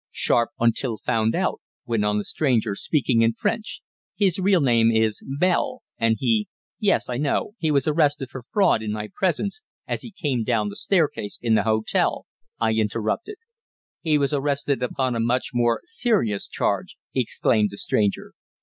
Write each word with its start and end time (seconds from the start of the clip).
"Sharp 0.11 0.49
until 0.59 0.97
found 0.97 1.35
out," 1.35 1.61
went 1.85 2.03
on 2.05 2.17
the 2.17 2.23
stranger, 2.23 2.73
speaking 2.73 3.21
in 3.21 3.33
French. 3.33 3.83
"His 4.15 4.39
real 4.39 4.59
name 4.59 4.89
is 4.91 5.21
Bell, 5.37 5.83
and 5.99 6.15
he" 6.17 6.47
"Yes, 6.79 7.07
I 7.07 7.17
know; 7.17 7.51
he 7.59 7.69
was 7.69 7.87
arrested 7.87 8.31
for 8.31 8.41
fraud 8.49 8.81
in 8.81 8.91
my 8.91 9.09
presence 9.13 9.61
as 9.87 10.01
he 10.01 10.09
came 10.11 10.43
down 10.43 10.69
the 10.69 10.75
staircase 10.75 11.37
in 11.39 11.53
the 11.53 11.65
hotel," 11.69 12.25
I 12.59 12.71
interrupted. 12.73 13.35
"He 14.01 14.17
was 14.17 14.33
arrested 14.33 14.81
upon 14.81 15.15
a 15.15 15.19
much 15.19 15.49
more 15.53 15.81
serious 15.85 16.47
charge," 16.47 16.97
exclaimed 17.13 17.69
the 17.69 17.77
stranger. 17.77 18.33